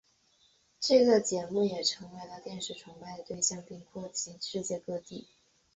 [0.79, 5.27] 这个节目也成为电视崇拜的对象并扩及世界各地。